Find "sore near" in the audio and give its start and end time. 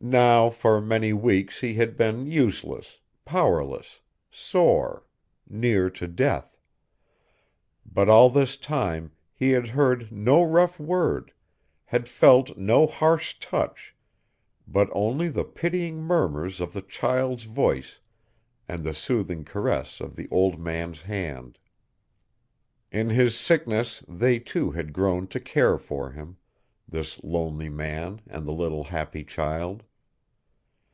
4.30-5.90